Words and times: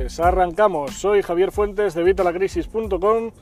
Pues 0.00 0.18
arrancamos, 0.18 0.94
soy 0.94 1.20
Javier 1.20 1.52
Fuentes 1.52 1.92
de 1.92 2.02
Vitalacrisis.com. 2.02 3.32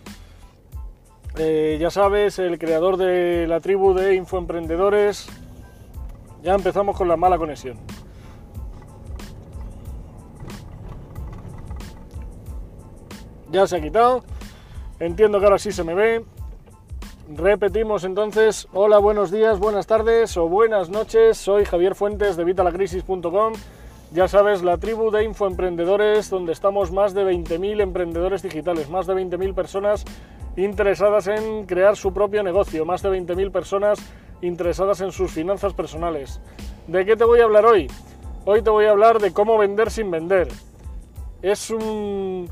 Eh, 1.36 1.78
ya 1.80 1.88
sabes, 1.88 2.40
el 2.40 2.58
creador 2.58 2.96
de 2.96 3.46
la 3.46 3.60
tribu 3.60 3.94
de 3.94 4.16
infoemprendedores. 4.16 5.28
Ya 6.42 6.56
empezamos 6.56 6.96
con 6.96 7.06
la 7.06 7.16
mala 7.16 7.38
conexión. 7.38 7.78
Ya 13.52 13.64
se 13.68 13.76
ha 13.76 13.80
quitado. 13.80 14.24
Entiendo 14.98 15.38
que 15.38 15.44
ahora 15.44 15.60
sí 15.60 15.70
se 15.70 15.84
me 15.84 15.94
ve. 15.94 16.24
Repetimos 17.36 18.02
entonces, 18.02 18.66
hola, 18.72 18.98
buenos 18.98 19.30
días, 19.30 19.60
buenas 19.60 19.86
tardes 19.86 20.36
o 20.36 20.48
buenas 20.48 20.90
noches. 20.90 21.38
Soy 21.38 21.64
Javier 21.64 21.94
Fuentes 21.94 22.36
de 22.36 22.42
Vitalacrisis.com 22.42 23.52
ya 24.12 24.26
sabes, 24.26 24.62
la 24.62 24.78
tribu 24.78 25.10
de 25.10 25.24
infoemprendedores, 25.24 26.30
donde 26.30 26.52
estamos 26.52 26.92
más 26.92 27.12
de 27.12 27.24
20.000 27.24 27.82
emprendedores 27.82 28.42
digitales, 28.42 28.88
más 28.88 29.06
de 29.06 29.14
20.000 29.14 29.54
personas 29.54 30.04
interesadas 30.56 31.26
en 31.28 31.66
crear 31.66 31.96
su 31.96 32.12
propio 32.12 32.42
negocio, 32.42 32.84
más 32.84 33.02
de 33.02 33.10
20.000 33.10 33.52
personas 33.52 33.98
interesadas 34.40 35.00
en 35.00 35.12
sus 35.12 35.30
finanzas 35.30 35.74
personales. 35.74 36.40
¿De 36.86 37.04
qué 37.04 37.16
te 37.16 37.24
voy 37.24 37.40
a 37.40 37.44
hablar 37.44 37.66
hoy? 37.66 37.88
Hoy 38.44 38.62
te 38.62 38.70
voy 38.70 38.86
a 38.86 38.90
hablar 38.90 39.18
de 39.20 39.32
cómo 39.32 39.58
vender 39.58 39.90
sin 39.90 40.10
vender. 40.10 40.48
Es 41.42 41.70
un, 41.70 42.48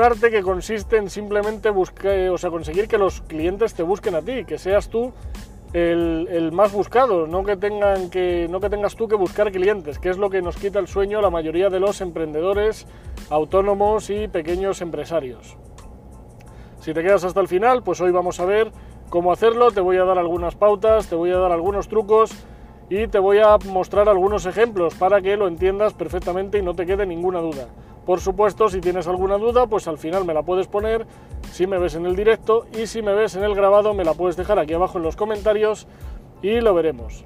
arte 0.00 0.30
que 0.30 0.42
consiste 0.42 0.96
en 0.96 1.10
simplemente 1.10 1.70
buscar, 1.70 2.30
o 2.30 2.38
sea, 2.38 2.50
conseguir 2.50 2.86
que 2.86 2.98
los 2.98 3.20
clientes 3.22 3.74
te 3.74 3.82
busquen 3.82 4.14
a 4.14 4.22
ti, 4.22 4.44
que 4.44 4.58
seas 4.58 4.88
tú 4.88 5.12
el, 5.72 6.50
más 6.52 6.72
buscado, 6.72 7.26
no 7.26 7.44
que, 7.44 8.48
no 8.50 8.60
que 8.60 8.70
tengas 8.70 8.96
tú 8.96 9.08
que 9.08 9.14
buscar 9.14 9.52
clientes, 9.52 9.98
que 9.98 10.08
es 10.08 10.18
lo 10.18 10.30
que 10.30 10.42
nos 10.42 10.56
quita 10.56 10.78
el 10.78 10.88
sueño 10.88 11.18
a 11.18 11.22
la 11.22 11.30
mayoría 11.30 11.70
de 11.70 11.80
los 11.80 12.00
emprendedores, 12.00 12.86
autónomos 13.28 14.10
y 14.10 14.28
pequeños 14.28 14.80
empresarios. 14.80 15.56
Si 16.80 16.94
te 16.94 17.02
quedas 17.02 17.24
hasta 17.24 17.40
el 17.40 17.48
final, 17.48 17.82
pues 17.82 18.00
hoy 18.00 18.10
vamos 18.10 18.40
a 18.40 18.46
ver 18.46 18.72
cómo 19.10 19.32
hacerlo, 19.32 19.70
te 19.70 19.80
voy 19.80 19.98
a 19.98 20.04
dar 20.04 20.18
algunas 20.18 20.56
pautas, 20.56 21.08
te 21.08 21.14
voy 21.14 21.30
a 21.30 21.38
dar 21.38 21.52
algunos 21.52 21.88
trucos 21.88 22.32
y 22.88 23.06
te 23.06 23.18
voy 23.18 23.38
a 23.38 23.56
mostrar 23.68 24.08
algunos 24.08 24.46
ejemplos 24.46 24.94
para 24.94 25.20
que 25.20 25.36
lo 25.36 25.46
entiendas 25.46 25.94
perfectamente 25.94 26.58
y 26.58 26.62
no 26.62 26.74
te 26.74 26.86
quede 26.86 27.06
ninguna 27.06 27.40
duda. 27.40 27.68
Por 28.06 28.20
supuesto, 28.20 28.68
si 28.68 28.80
tienes 28.80 29.06
alguna 29.06 29.36
duda, 29.36 29.66
pues 29.66 29.86
al 29.86 29.98
final 29.98 30.24
me 30.24 30.34
la 30.34 30.42
puedes 30.42 30.66
poner 30.66 31.06
si 31.52 31.66
me 31.66 31.78
ves 31.78 31.94
en 31.94 32.06
el 32.06 32.16
directo 32.16 32.66
y 32.76 32.86
si 32.86 33.02
me 33.02 33.12
ves 33.14 33.36
en 33.36 33.44
el 33.44 33.54
grabado 33.54 33.94
me 33.94 34.04
la 34.04 34.14
puedes 34.14 34.36
dejar 34.36 34.58
aquí 34.58 34.72
abajo 34.72 34.98
en 34.98 35.04
los 35.04 35.16
comentarios 35.16 35.86
y 36.42 36.60
lo 36.60 36.74
veremos. 36.74 37.24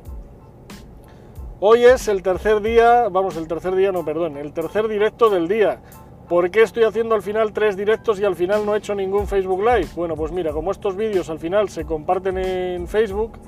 Hoy 1.61 1.85
es 1.85 2.09
el 2.09 2.23
tercer 2.23 2.61
día, 2.61 3.09
vamos, 3.09 3.37
el 3.37 3.47
tercer 3.47 3.75
día, 3.75 3.93
no, 3.93 4.05
perdón, 4.05 4.37
el 4.37 4.53
tercer 4.53 4.89
directo 4.89 5.31
del 5.31 5.49
día. 5.49 5.81
¿Por 6.29 6.51
qué 6.51 6.63
estoy 6.63 6.85
haciendo 6.85 7.15
al 7.15 7.23
final 7.23 7.53
tres 7.53 7.77
directos 7.77 8.19
y 8.19 8.25
al 8.25 8.35
final 8.35 8.67
no 8.67 8.75
he 8.75 8.79
hecho 8.79 8.95
ningún 8.95 9.27
Facebook 9.27 9.61
Live? 9.61 9.89
Bueno, 9.95 10.17
pues 10.17 10.33
mira, 10.33 10.53
como 10.53 10.71
estos 10.71 10.97
vídeos 10.97 11.31
al 11.31 11.39
final 11.39 11.69
se 11.69 11.85
comparten 11.85 12.39
en 12.39 12.89
Facebook, 12.89 13.39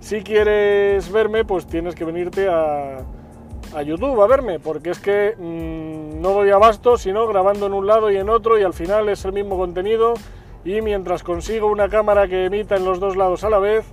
si 0.00 0.22
quieres 0.22 1.10
verme, 1.12 1.44
pues 1.44 1.66
tienes 1.66 1.94
que 1.94 2.04
venirte 2.04 2.48
a, 2.48 3.04
a 3.74 3.82
YouTube 3.82 4.20
a 4.20 4.26
verme, 4.26 4.58
porque 4.58 4.90
es 4.90 4.98
que 4.98 5.34
mm, 5.36 6.20
no 6.20 6.30
doy 6.30 6.50
abasto, 6.50 6.96
sino 6.96 7.26
grabando 7.26 7.66
en 7.66 7.72
un 7.72 7.86
lado 7.86 8.10
y 8.10 8.16
en 8.16 8.28
otro 8.28 8.58
y 8.58 8.62
al 8.62 8.72
final 8.72 9.08
es 9.08 9.24
el 9.24 9.32
mismo 9.32 9.56
contenido 9.56 10.14
y 10.64 10.80
mientras 10.80 11.22
consigo 11.22 11.66
una 11.68 11.88
cámara 11.88 12.28
que 12.28 12.46
emita 12.46 12.76
en 12.76 12.84
los 12.84 13.00
dos 13.00 13.16
lados 13.16 13.44
a 13.44 13.50
la 13.50 13.58
vez, 13.58 13.84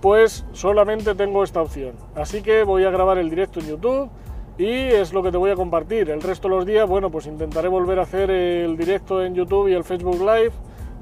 pues 0.00 0.44
solamente 0.52 1.14
tengo 1.14 1.44
esta 1.44 1.62
opción. 1.62 1.94
Así 2.14 2.42
que 2.42 2.62
voy 2.62 2.84
a 2.84 2.90
grabar 2.90 3.18
el 3.18 3.30
directo 3.30 3.60
en 3.60 3.66
YouTube 3.66 4.10
y 4.58 4.68
es 4.68 5.12
lo 5.12 5.22
que 5.22 5.30
te 5.30 5.36
voy 5.36 5.50
a 5.50 5.56
compartir. 5.56 6.10
El 6.10 6.22
resto 6.22 6.48
de 6.48 6.54
los 6.54 6.66
días, 6.66 6.88
bueno, 6.88 7.10
pues 7.10 7.26
intentaré 7.26 7.68
volver 7.68 7.98
a 7.98 8.02
hacer 8.02 8.30
el 8.30 8.76
directo 8.76 9.24
en 9.24 9.34
YouTube 9.34 9.68
y 9.68 9.74
el 9.74 9.84
Facebook 9.84 10.20
Live, 10.20 10.52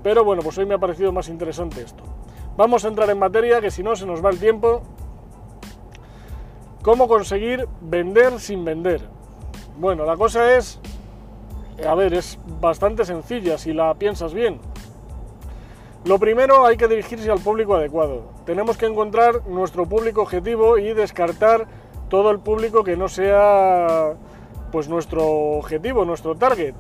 pero 0.03 0.25
bueno, 0.25 0.43
pues 0.43 0.57
hoy 0.59 0.67
me 0.67 0.75
ha 0.75 0.79
parecido 0.79 1.13
más 1.13 1.29
interesante 1.29 1.83
esto. 1.83 2.03
Vamos 2.57 2.85
a 2.85 2.89
entrar 2.89 3.09
en 3.11 3.19
materia, 3.19 3.61
que 3.61 3.71
si 3.71 3.83
no 3.83 3.97
se 3.97 4.07
nos 4.07 4.25
va 4.25 4.31
el 4.31 4.39
tiempo. 4.39 4.83
¿Cómo 6.83 7.07
conseguir 7.07 7.69
vender 7.81 8.41
sin 8.41 8.65
vender? 8.65 9.03
Bueno, 9.79 10.05
la 10.05 10.17
cosa 10.17 10.57
es, 10.57 10.81
a 11.87 11.95
ver, 11.95 12.13
es 12.13 12.41
bastante 12.61 13.05
sencilla 13.05 13.57
si 13.57 13.73
la 13.73 13.95
piensas 13.95 14.35
bien. 14.35 14.59
Lo 16.05 16.19
primero 16.19 16.67
hay 16.67 16.77
que 16.77 16.89
dirigirse 16.89 17.31
al 17.31 17.39
público 17.39 17.77
adecuado. 17.77 18.25
Tenemos 18.47 18.77
que 18.77 18.87
encontrar 18.87 19.47
nuestro 19.47 19.87
público 19.87 20.23
objetivo 20.23 20.77
y 20.77 20.93
descartar 20.93 21.69
todo 22.09 22.33
el 22.33 22.41
público 22.41 22.83
que 22.83 22.97
no 22.97 23.09
sea 23.09 24.15
pues 24.73 24.89
nuestro 24.89 25.25
objetivo, 25.25 26.05
nuestro 26.05 26.35
target. 26.35 26.75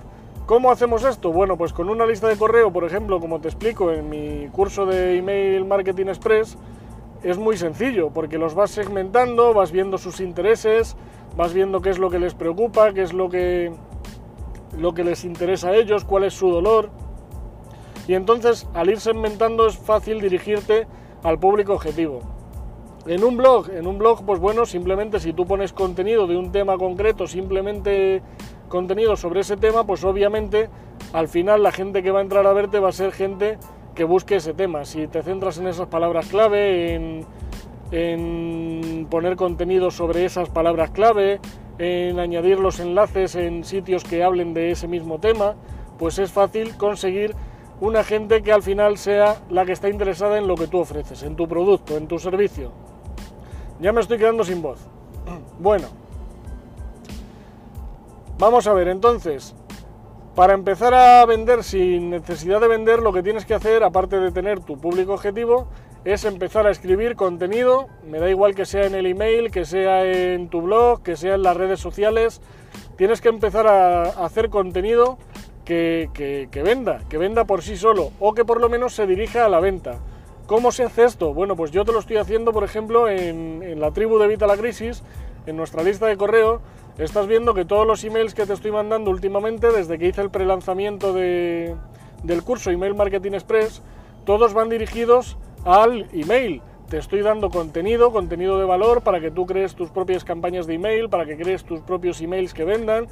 ¿Cómo 0.46 0.72
hacemos 0.72 1.04
esto? 1.04 1.30
Bueno, 1.30 1.56
pues 1.56 1.72
con 1.72 1.88
una 1.88 2.06
lista 2.06 2.26
de 2.26 2.36
correo, 2.36 2.72
por 2.72 2.82
ejemplo, 2.82 3.20
como 3.20 3.40
te 3.40 3.46
explico 3.46 3.92
en 3.92 4.10
mi 4.10 4.48
curso 4.48 4.84
de 4.84 5.18
Email 5.18 5.64
Marketing 5.64 6.06
Express, 6.06 6.58
es 7.22 7.38
muy 7.38 7.56
sencillo, 7.56 8.10
porque 8.10 8.38
los 8.38 8.54
vas 8.54 8.70
segmentando, 8.70 9.54
vas 9.54 9.72
viendo 9.72 9.98
sus 9.98 10.20
intereses, 10.20 10.96
vas 11.36 11.52
viendo 11.52 11.80
qué 11.80 11.90
es 11.90 11.98
lo 11.98 12.10
que 12.10 12.18
les 12.18 12.34
preocupa, 12.34 12.92
qué 12.92 13.02
es 13.02 13.12
lo 13.12 13.28
que, 13.28 13.72
lo 14.78 14.92
que 14.94 15.04
les 15.04 15.24
interesa 15.24 15.68
a 15.68 15.76
ellos, 15.76 16.04
cuál 16.04 16.24
es 16.24 16.34
su 16.34 16.50
dolor. 16.50 16.90
Y 18.08 18.14
entonces, 18.14 18.66
al 18.74 18.90
ir 18.90 19.00
segmentando, 19.00 19.66
es 19.66 19.78
fácil 19.78 20.20
dirigirte 20.20 20.86
al 21.22 21.38
público 21.38 21.74
objetivo. 21.74 22.20
En 23.06 23.24
un 23.24 23.36
blog, 23.36 23.70
en 23.70 23.86
un 23.86 23.98
blog, 23.98 24.24
pues 24.24 24.38
bueno, 24.38 24.64
simplemente 24.64 25.18
si 25.18 25.32
tú 25.32 25.46
pones 25.46 25.72
contenido 25.72 26.26
de 26.26 26.36
un 26.36 26.52
tema 26.52 26.78
concreto, 26.78 27.26
simplemente 27.26 28.22
contenido 28.68 29.16
sobre 29.16 29.40
ese 29.40 29.56
tema, 29.56 29.84
pues 29.84 30.04
obviamente 30.04 30.70
al 31.12 31.28
final 31.28 31.62
la 31.62 31.72
gente 31.72 32.02
que 32.02 32.10
va 32.10 32.20
a 32.20 32.22
entrar 32.22 32.46
a 32.46 32.52
verte 32.52 32.78
va 32.78 32.88
a 32.88 32.92
ser 32.92 33.12
gente 33.12 33.58
que 33.94 34.04
busque 34.04 34.36
ese 34.36 34.54
tema. 34.54 34.84
Si 34.84 35.06
te 35.06 35.22
centras 35.22 35.58
en 35.58 35.66
esas 35.66 35.88
palabras 35.88 36.28
clave, 36.28 36.94
en, 37.90 39.06
poner 39.10 39.36
contenido 39.36 39.90
sobre 39.90 40.24
esas 40.24 40.48
palabras 40.48 40.90
clave, 40.90 41.40
en 41.78 42.18
añadir 42.18 42.58
los 42.58 42.80
enlaces 42.80 43.34
en 43.34 43.64
sitios 43.64 44.04
que 44.04 44.22
hablen 44.22 44.54
de 44.54 44.70
ese 44.70 44.88
mismo 44.88 45.18
tema, 45.18 45.56
pues 45.98 46.18
es 46.18 46.32
fácil 46.32 46.76
conseguir 46.76 47.34
una 47.80 48.04
gente 48.04 48.42
que 48.42 48.52
al 48.52 48.62
final 48.62 48.96
sea 48.96 49.42
la 49.50 49.64
que 49.64 49.72
está 49.72 49.88
interesada 49.88 50.38
en 50.38 50.46
lo 50.46 50.54
que 50.54 50.68
tú 50.68 50.78
ofreces, 50.78 51.22
en 51.22 51.36
tu 51.36 51.48
producto, 51.48 51.96
en 51.96 52.06
tu 52.06 52.18
servicio. 52.18 52.70
Ya 53.80 53.92
me 53.92 54.00
estoy 54.00 54.18
quedando 54.18 54.44
sin 54.44 54.62
voz. 54.62 54.78
Bueno, 55.58 55.86
vamos 58.38 58.66
a 58.66 58.72
ver 58.72 58.88
entonces, 58.88 59.54
para 60.34 60.54
empezar 60.54 60.94
a 60.94 61.24
vender 61.26 61.62
sin 61.62 62.10
necesidad 62.10 62.60
de 62.60 62.68
vender, 62.68 63.00
lo 63.00 63.12
que 63.12 63.22
tienes 63.22 63.44
que 63.44 63.54
hacer, 63.54 63.84
aparte 63.84 64.18
de 64.18 64.30
tener 64.30 64.60
tu 64.60 64.78
público 64.78 65.12
objetivo, 65.12 65.68
es 66.04 66.24
empezar 66.24 66.66
a 66.66 66.70
escribir 66.70 67.16
contenido, 67.16 67.88
me 68.08 68.18
da 68.18 68.30
igual 68.30 68.54
que 68.54 68.64
sea 68.64 68.86
en 68.86 68.94
el 68.94 69.06
email, 69.06 69.50
que 69.50 69.64
sea 69.64 70.04
en 70.04 70.48
tu 70.48 70.62
blog, 70.62 71.02
que 71.02 71.16
sea 71.16 71.34
en 71.34 71.42
las 71.42 71.56
redes 71.56 71.80
sociales, 71.80 72.40
tienes 72.96 73.20
que 73.20 73.28
empezar 73.28 73.66
a 73.66 74.02
hacer 74.24 74.48
contenido 74.48 75.18
que, 75.64 76.48
venda, 76.64 77.00
que 77.08 77.18
venda 77.18 77.44
por 77.44 77.62
sí 77.62 77.76
solo, 77.76 78.10
o 78.18 78.32
que 78.32 78.44
por 78.44 78.60
lo 78.60 78.68
menos 78.68 78.94
se 78.94 79.06
dirija 79.06 79.44
a 79.44 79.48
la 79.48 79.60
venta. 79.60 79.98
¿Cómo 80.46 80.72
se 80.72 80.82
hace 80.82 81.04
esto? 81.04 81.32
Bueno, 81.34 81.56
pues 81.56 81.70
yo 81.70 81.84
te 81.84 81.92
lo 81.92 81.98
estoy 81.98 82.16
haciendo, 82.16 82.52
por 82.52 82.64
ejemplo, 82.64 83.08
en, 83.08 83.62
en 83.62 83.80
la 83.80 83.92
tribu 83.92 84.18
de 84.18 84.24
Evita 84.24 84.46
la 84.46 84.56
Crisis, 84.56 85.02
en 85.46 85.56
nuestra 85.56 85.82
lista 85.82 86.06
de 86.06 86.16
correo, 86.16 86.60
estás 86.98 87.26
viendo 87.26 87.54
que 87.54 87.64
todos 87.64 87.86
los 87.86 88.04
emails 88.04 88.34
que 88.34 88.46
te 88.46 88.52
estoy 88.52 88.70
mandando 88.70 89.10
últimamente, 89.10 89.70
desde 89.72 89.98
que 89.98 90.08
hice 90.08 90.20
el 90.20 90.30
prelanzamiento 90.30 91.12
de, 91.12 91.74
del 92.22 92.42
curso 92.42 92.70
Email 92.70 92.94
Marketing 92.94 93.32
Express, 93.32 93.82
todos 94.24 94.54
van 94.54 94.68
dirigidos 94.68 95.36
al 95.64 96.06
email. 96.12 96.62
Te 96.88 96.98
estoy 96.98 97.22
dando 97.22 97.48
contenido, 97.48 98.12
contenido 98.12 98.58
de 98.58 98.66
valor 98.66 99.02
para 99.02 99.20
que 99.20 99.30
tú 99.30 99.46
crees 99.46 99.74
tus 99.74 99.90
propias 99.90 100.24
campañas 100.24 100.66
de 100.66 100.74
email, 100.74 101.08
para 101.08 101.24
que 101.24 101.36
crees 101.36 101.64
tus 101.64 101.80
propios 101.80 102.20
emails 102.20 102.52
que 102.52 102.64
vendan 102.64 103.06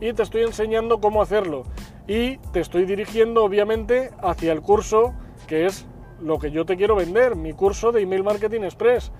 y 0.00 0.12
te 0.12 0.22
estoy 0.22 0.42
enseñando 0.42 1.00
cómo 1.00 1.20
hacerlo. 1.20 1.64
Y 2.06 2.38
te 2.52 2.60
estoy 2.60 2.84
dirigiendo 2.84 3.42
obviamente 3.42 4.10
hacia 4.22 4.52
el 4.52 4.60
curso 4.60 5.14
que 5.48 5.66
es 5.66 5.86
lo 6.20 6.38
que 6.38 6.50
yo 6.50 6.64
te 6.64 6.76
quiero 6.76 6.94
vender, 6.94 7.36
mi 7.36 7.52
curso 7.52 7.92
de 7.92 8.02
Email 8.02 8.22
Marketing 8.22 8.62
Express. 8.62 9.10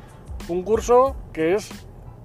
Un 0.48 0.62
curso 0.62 1.16
que 1.32 1.54
es 1.54 1.70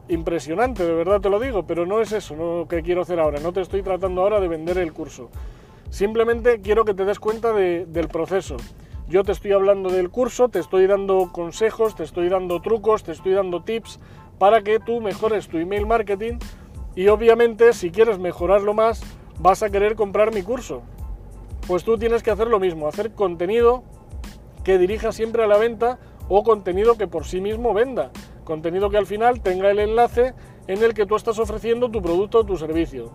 impresionante, 0.09 0.85
de 0.85 0.93
verdad 0.93 1.21
te 1.21 1.29
lo 1.29 1.39
digo, 1.39 1.65
pero 1.65 1.85
no 1.85 2.01
es 2.01 2.11
eso 2.11 2.35
lo 2.35 2.67
que 2.67 2.81
quiero 2.81 3.03
hacer 3.03 3.19
ahora, 3.19 3.39
no 3.39 3.53
te 3.53 3.61
estoy 3.61 3.81
tratando 3.83 4.21
ahora 4.21 4.39
de 4.39 4.47
vender 4.47 4.77
el 4.77 4.91
curso. 4.91 5.29
Simplemente 5.89 6.61
quiero 6.61 6.85
que 6.85 6.93
te 6.93 7.05
des 7.05 7.19
cuenta 7.19 7.53
del 7.53 8.07
proceso. 8.09 8.57
Yo 9.07 9.23
te 9.23 9.31
estoy 9.31 9.53
hablando 9.53 9.89
del 9.89 10.11
curso, 10.11 10.49
te 10.49 10.59
estoy 10.59 10.85
dando 10.85 11.31
consejos, 11.31 11.95
te 11.95 12.03
estoy 12.03 12.29
dando 12.29 12.61
trucos, 12.61 13.03
te 13.03 13.11
estoy 13.11 13.33
dando 13.33 13.63
tips 13.63 13.99
para 14.37 14.61
que 14.61 14.79
tú 14.79 15.01
mejores 15.01 15.47
tu 15.47 15.57
email 15.57 15.87
marketing 15.87 16.37
y 16.95 17.07
obviamente 17.07 17.73
si 17.73 17.89
quieres 17.89 18.19
mejorarlo 18.19 18.73
más 18.73 19.01
vas 19.39 19.63
a 19.63 19.69
querer 19.71 19.95
comprar 19.95 20.31
mi 20.33 20.43
curso. 20.43 20.83
Pues 21.67 21.83
tú 21.83 21.97
tienes 21.97 22.21
que 22.21 22.31
hacer 22.31 22.47
lo 22.47 22.59
mismo, 22.59 22.87
hacer 22.87 23.11
contenido 23.13 23.83
que 24.63 24.77
dirija 24.77 25.11
siempre 25.11 25.43
a 25.43 25.47
la 25.47 25.57
venta 25.57 25.97
o 26.27 26.43
contenido 26.43 26.95
que 26.95 27.07
por 27.07 27.25
sí 27.25 27.41
mismo 27.41 27.73
venda. 27.73 28.11
Contenido 28.49 28.89
que 28.89 28.97
al 28.97 29.05
final 29.05 29.41
tenga 29.41 29.69
el 29.69 29.77
enlace 29.77 30.33
en 30.65 30.81
el 30.81 30.95
que 30.95 31.05
tú 31.05 31.15
estás 31.15 31.37
ofreciendo 31.37 31.91
tu 31.91 32.01
producto 32.01 32.39
o 32.39 32.43
tu 32.43 32.57
servicio. 32.57 33.11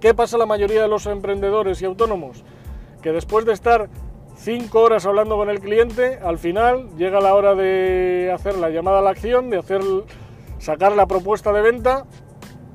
¿Qué 0.00 0.12
pasa 0.12 0.36
la 0.38 0.44
mayoría 0.44 0.82
de 0.82 0.88
los 0.88 1.06
emprendedores 1.06 1.80
y 1.80 1.84
autónomos? 1.84 2.42
Que 3.00 3.12
después 3.12 3.44
de 3.44 3.52
estar 3.52 3.88
cinco 4.34 4.80
horas 4.80 5.06
hablando 5.06 5.36
con 5.36 5.50
el 5.50 5.60
cliente, 5.60 6.18
al 6.20 6.36
final 6.36 6.88
llega 6.96 7.20
la 7.20 7.36
hora 7.36 7.54
de 7.54 8.32
hacer 8.34 8.58
la 8.58 8.70
llamada 8.70 8.98
a 8.98 9.02
la 9.02 9.10
acción, 9.10 9.50
de 9.50 9.58
hacer, 9.58 9.82
sacar 10.58 10.96
la 10.96 11.06
propuesta 11.06 11.52
de 11.52 11.62
venta 11.62 12.06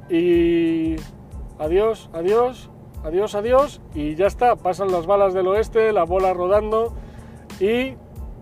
y 0.09 0.95
adiós, 1.59 2.09
adiós, 2.13 2.69
adiós, 3.03 3.35
adiós 3.35 3.81
y 3.93 4.15
ya 4.15 4.27
está, 4.27 4.55
pasan 4.55 4.93
las 4.93 5.07
balas 5.07 5.33
del 5.33 5.47
oeste, 5.47 5.91
la 5.91 6.05
bola 6.05 6.33
rodando 6.33 6.95
y 7.59 7.95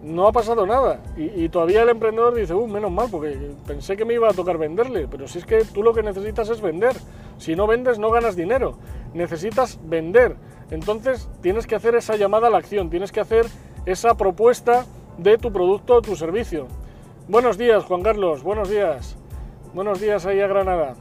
no 0.04 0.28
ha 0.28 0.32
pasado 0.32 0.66
nada. 0.66 1.02
Y, 1.16 1.50
todavía 1.50 1.84
el 1.84 1.90
emprendedor 1.90 2.36
dice, 2.36 2.54
uh, 2.54 2.68
menos 2.68 2.92
mal, 2.92 3.08
porque 3.10 3.52
pensé 3.66 3.96
que 3.96 4.06
me 4.06 4.14
iba 4.14 4.30
a 4.30 4.34
tocar 4.34 4.58
venderle, 4.58 5.08
pero 5.10 5.28
si 5.28 5.40
es 5.40 5.46
que 5.46 5.64
tú 5.64 5.82
lo 5.82 5.94
que 5.94 6.04
necesitas 6.04 6.50
es 6.50 6.62
vender. 6.62 6.96
Si 7.38 7.56
no 7.56 7.66
vendes 7.66 7.98
no 7.98 8.12
ganas 8.12 8.36
dinero, 8.36 8.78
necesitas 9.14 9.80
vender. 9.84 10.36
Entonces 10.72 11.30
tienes 11.42 11.66
que 11.66 11.76
hacer 11.76 11.96
esa 11.96 12.16
llamada 12.16 12.48
a 12.48 12.50
la 12.50 12.58
acción, 12.58 12.90
tienes 12.90 13.12
que 13.12 13.22
hacer 13.22 13.46
esa 13.86 14.16
propuesta 14.16 14.86
de 15.18 15.38
tu 15.38 15.52
producto 15.52 15.96
o 15.96 16.02
tu 16.02 16.16
servicio. 16.16 16.68
Buenos 17.28 17.58
días, 17.58 17.86
Juan 17.86 18.04
Carlos, 18.04 18.44
buenos 18.44 18.70
días. 18.70 19.16
Buenos 19.74 20.00
días 20.00 20.26
ahí 20.26 20.40
a 20.42 20.48
Granada. 20.48 20.96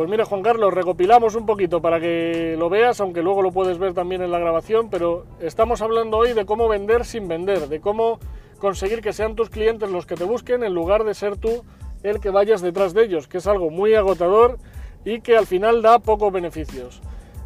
Pues 0.00 0.08
mira, 0.08 0.24
Juan 0.24 0.40
Carlos, 0.40 0.72
recopilamos 0.72 1.34
un 1.34 1.44
poquito 1.44 1.82
para 1.82 2.00
que 2.00 2.56
lo 2.58 2.70
veas, 2.70 3.02
aunque 3.02 3.20
luego 3.20 3.42
lo 3.42 3.52
puedes 3.52 3.76
ver 3.76 3.92
también 3.92 4.22
en 4.22 4.30
la 4.30 4.38
grabación, 4.38 4.88
pero 4.88 5.26
estamos 5.40 5.82
hablando 5.82 6.16
hoy 6.16 6.32
de 6.32 6.46
cómo 6.46 6.68
vender 6.68 7.04
sin 7.04 7.28
vender, 7.28 7.68
de 7.68 7.82
cómo 7.82 8.18
conseguir 8.58 9.02
que 9.02 9.12
sean 9.12 9.36
tus 9.36 9.50
clientes 9.50 9.90
los 9.90 10.06
que 10.06 10.14
te 10.14 10.24
busquen 10.24 10.64
en 10.64 10.72
lugar 10.72 11.04
de 11.04 11.12
ser 11.12 11.36
tú 11.36 11.64
el 12.02 12.18
que 12.18 12.30
vayas 12.30 12.62
detrás 12.62 12.94
de 12.94 13.04
ellos, 13.04 13.28
que 13.28 13.36
es 13.36 13.46
algo 13.46 13.68
muy 13.68 13.92
agotador 13.92 14.56
y 15.04 15.20
que 15.20 15.36
al 15.36 15.44
final 15.46 15.82
da 15.82 15.98
pocos 15.98 16.32
beneficios. 16.32 17.02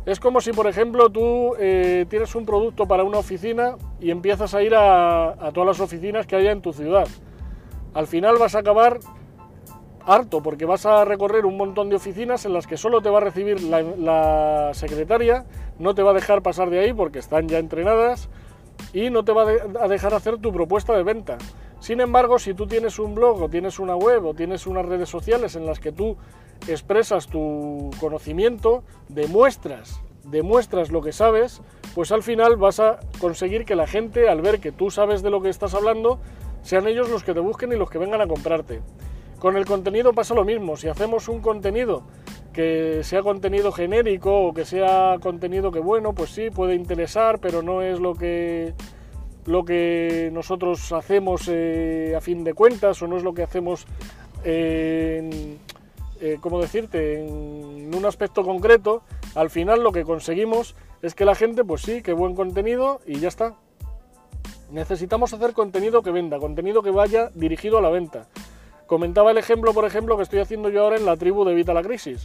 Es 0.06 0.20
como 0.20 0.40
si, 0.40 0.52
por 0.52 0.68
ejemplo, 0.68 1.10
tú 1.10 1.56
eh, 1.58 2.06
tienes 2.08 2.36
un 2.36 2.46
producto 2.46 2.86
para 2.86 3.02
una 3.02 3.18
oficina 3.18 3.74
y 3.98 4.12
empiezas 4.12 4.54
a 4.54 4.62
ir 4.62 4.76
a, 4.76 5.50
todas 5.52 5.66
las 5.66 5.80
oficinas 5.80 6.24
que 6.28 6.36
haya 6.36 6.52
en 6.52 6.62
tu 6.62 6.72
ciudad. 6.72 7.08
Al 7.94 8.06
final 8.06 8.36
vas 8.38 8.54
a 8.54 8.60
acabar 8.60 9.00
harto 10.06 10.42
porque 10.42 10.64
vas 10.64 10.86
a 10.86 11.04
recorrer 11.04 11.46
un 11.46 11.56
montón 11.56 11.88
de 11.88 11.96
oficinas 11.96 12.44
en 12.44 12.52
las 12.52 12.66
que 12.66 12.76
solo 12.76 13.00
te 13.00 13.10
va 13.10 13.18
a 13.18 13.22
recibir 13.22 13.62
la, 13.62 13.82
la, 13.82 14.70
secretaria, 14.74 15.44
no 15.78 15.94
te 15.94 16.02
va 16.02 16.10
a 16.10 16.14
dejar 16.14 16.42
pasar 16.42 16.70
de 16.70 16.80
ahí 16.80 16.92
porque 16.92 17.18
están 17.18 17.48
ya 17.48 17.58
entrenadas 17.58 18.28
y 18.92 19.10
no 19.10 19.24
te 19.24 19.32
va 19.32 19.46
a 19.80 19.88
dejar 19.88 20.14
hacer 20.14 20.38
tu 20.38 20.52
propuesta 20.52 20.96
de 20.96 21.02
venta. 21.02 21.38
Sin 21.80 22.00
embargo, 22.00 22.38
si 22.38 22.54
tú 22.54 22.66
tienes 22.66 22.98
un 22.98 23.14
blog 23.14 23.42
o 23.42 23.48
tienes 23.48 23.78
una 23.78 23.94
web 23.94 24.24
o 24.24 24.34
tienes 24.34 24.66
unas 24.66 24.86
redes 24.86 25.08
sociales 25.08 25.54
en 25.54 25.66
las 25.66 25.80
que 25.80 25.92
tú 25.92 26.16
expresas 26.66 27.26
tu 27.26 27.90
conocimiento, 28.00 28.84
demuestras, 29.08 30.00
demuestras 30.24 30.90
lo 30.90 31.02
que 31.02 31.12
sabes, 31.12 31.60
pues 31.94 32.10
al 32.10 32.22
final 32.22 32.56
vas 32.56 32.80
a 32.80 33.00
conseguir 33.20 33.64
que 33.64 33.76
la 33.76 33.86
gente, 33.86 34.28
al 34.28 34.40
ver 34.40 34.60
que 34.60 34.72
tú 34.72 34.90
sabes 34.90 35.22
de 35.22 35.30
lo 35.30 35.42
que 35.42 35.50
estás 35.50 35.74
hablando, 35.74 36.18
sean 36.62 36.88
ellos 36.88 37.10
los 37.10 37.22
que 37.22 37.34
te 37.34 37.40
busquen 37.40 37.72
y 37.72 37.76
los 37.76 37.90
que 37.90 37.98
vengan 37.98 38.22
a 38.22 38.26
comprarte. 38.26 38.80
Con 39.44 39.58
el 39.58 39.66
contenido 39.66 40.14
pasa 40.14 40.32
lo 40.32 40.42
mismo, 40.42 40.74
si 40.74 40.88
hacemos 40.88 41.28
un 41.28 41.42
contenido 41.42 42.04
que 42.54 43.00
sea 43.04 43.22
contenido 43.22 43.72
genérico 43.72 44.46
o 44.46 44.54
que 44.54 44.64
sea 44.64 45.18
contenido 45.20 45.70
que 45.70 45.80
bueno, 45.80 46.14
pues 46.14 46.30
sí, 46.30 46.48
puede 46.48 46.74
interesar, 46.74 47.40
pero 47.40 47.62
no 47.62 47.82
es 47.82 48.00
lo 48.00 48.14
que 48.14 48.72
lo 49.44 49.66
que 49.66 50.30
nosotros 50.32 50.90
hacemos 50.92 51.42
eh, 51.52 52.14
a 52.16 52.22
fin 52.22 52.42
de 52.42 52.54
cuentas 52.54 53.02
o 53.02 53.06
no 53.06 53.18
es 53.18 53.22
lo 53.22 53.34
que 53.34 53.42
hacemos 53.42 53.84
en, 54.44 55.58
eh, 56.22 56.38
¿cómo 56.40 56.58
decirte?, 56.58 57.26
en 57.26 57.94
un 57.94 58.06
aspecto 58.06 58.44
concreto, 58.44 59.02
al 59.34 59.50
final 59.50 59.82
lo 59.82 59.92
que 59.92 60.04
conseguimos 60.04 60.74
es 61.02 61.14
que 61.14 61.26
la 61.26 61.34
gente, 61.34 61.64
pues 61.64 61.82
sí, 61.82 62.00
que 62.00 62.14
buen 62.14 62.34
contenido 62.34 63.02
y 63.06 63.18
ya 63.20 63.28
está. 63.28 63.56
Necesitamos 64.70 65.34
hacer 65.34 65.52
contenido 65.52 66.00
que 66.00 66.12
venda, 66.12 66.38
contenido 66.38 66.82
que 66.82 66.90
vaya 66.90 67.30
dirigido 67.34 67.76
a 67.76 67.82
la 67.82 67.90
venta. 67.90 68.26
Comentaba 68.94 69.32
el 69.32 69.38
ejemplo, 69.38 69.74
por 69.74 69.86
ejemplo, 69.86 70.16
que 70.16 70.22
estoy 70.22 70.38
haciendo 70.38 70.68
yo 70.68 70.84
ahora 70.84 70.96
en 70.96 71.04
la 71.04 71.16
tribu 71.16 71.44
de 71.44 71.50
Evita 71.50 71.74
la 71.74 71.82
Crisis. 71.82 72.24